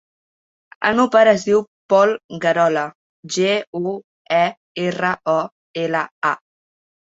El 0.87 0.95
meu 0.99 1.09
pare 1.15 1.33
es 1.39 1.45
diu 1.49 1.61
Pol 1.93 2.13
Guerola: 2.47 2.87
ge, 3.37 3.53
u, 3.83 3.95
e, 4.41 4.43
erra, 4.89 5.15
o, 5.37 5.39
ela, 5.87 6.05
a. 6.35 6.37